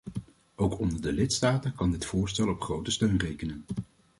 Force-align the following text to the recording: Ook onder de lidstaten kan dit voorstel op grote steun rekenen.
Ook 0.55 0.79
onder 0.79 1.01
de 1.01 1.13
lidstaten 1.13 1.75
kan 1.75 1.91
dit 1.91 2.05
voorstel 2.05 2.47
op 2.49 2.61
grote 2.61 2.91
steun 2.91 3.17
rekenen. 3.17 3.65